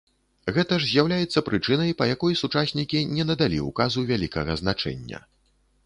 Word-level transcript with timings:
Гэта 0.53 0.73
ж 0.85 0.89
з'яўляецца 0.91 1.43
прычынай, 1.51 1.91
па 2.01 2.09
якой 2.15 2.39
сучаснікі 2.41 3.05
не 3.19 3.29
надалі 3.31 3.63
ўказу 3.71 3.99
вялікага 4.13 4.61
значэння. 4.65 5.19